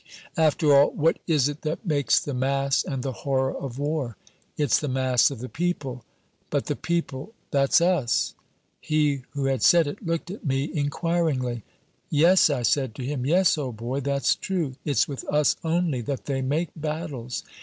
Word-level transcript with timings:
"After 0.35 0.73
all, 0.75 0.89
what 0.93 1.19
is 1.27 1.47
it 1.47 1.61
that 1.61 1.85
makes 1.85 2.19
the 2.19 2.33
mass 2.33 2.83
and 2.83 3.03
the 3.03 3.11
horror 3.11 3.55
of 3.55 3.77
war?" 3.77 4.17
"It's 4.57 4.79
the 4.79 4.87
mass 4.87 5.29
of 5.29 5.37
the 5.37 5.47
people." 5.47 6.03
"But 6.49 6.65
the 6.65 6.75
people 6.75 7.35
that's 7.51 7.81
us!" 7.81 8.33
He 8.79 9.25
who 9.33 9.45
had 9.45 9.61
said 9.61 9.85
it 9.85 10.03
looked 10.03 10.31
at 10.31 10.43
me 10.43 10.71
inquiringly. 10.73 11.61
"Yes," 12.09 12.49
I 12.49 12.63
said 12.63 12.95
to 12.95 13.05
him, 13.05 13.27
"yes, 13.27 13.59
old 13.59 13.77
boy, 13.77 13.99
that's 13.99 14.33
true! 14.33 14.73
It's 14.85 15.07
with 15.07 15.23
us 15.27 15.55
only 15.63 16.01
that 16.01 16.25
they 16.25 16.41
make 16.41 16.69
battles. 16.75 17.43